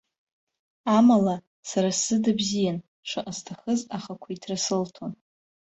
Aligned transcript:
Амала, 0.97 1.35
сара 1.69 1.89
сзы 1.97 2.17
дыбзиан, 2.23 2.77
шаҟа 3.09 3.33
сҭахыз 3.37 3.81
ахақәиҭра 3.95 4.57
сылҭон. 4.65 5.11